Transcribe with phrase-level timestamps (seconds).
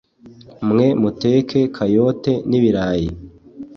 [0.69, 3.09] mwe muteke kayote n'ibirayi